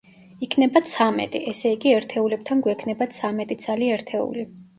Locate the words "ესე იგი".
1.51-1.91